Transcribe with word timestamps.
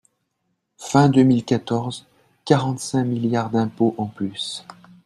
Fin 0.79 1.09
deux 1.09 1.21
mille 1.21 1.45
quatorze, 1.45 2.07
quarante-cinq 2.45 3.03
milliards 3.03 3.51
d’impôts 3.51 3.93
en 3.99 4.07
plus 4.07 4.65